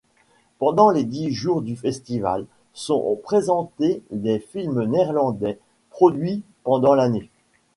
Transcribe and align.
Pendant 0.57 0.89
les 0.89 1.03
dix 1.03 1.31
jours 1.31 1.61
du 1.61 1.75
festival 1.75 2.47
sont 2.73 3.19
présentés 3.21 4.01
les 4.09 4.39
films 4.39 4.85
néerlandais 4.85 5.59
produits 5.91 6.41
pendant 6.63 6.95
l'année. 6.95 7.29